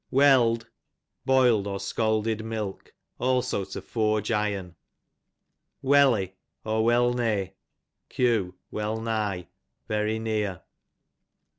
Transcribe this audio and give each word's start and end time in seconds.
Weird, 0.09 0.65
boiVd 1.27 1.67
or 1.67 1.79
scalded 1.79 2.43
milk; 2.43 2.95
also 3.19 3.63
to 3.65 3.83
forge 3.83 4.31
iron. 4.31 4.75
Welly, 5.83 6.37
or 6.65 6.83
Well 6.83 7.13
ney, 7.13 7.53
q. 8.09 8.55
well 8.71 8.99
nigh, 8.99 9.49
very 9.87 10.17
near. 10.17 10.63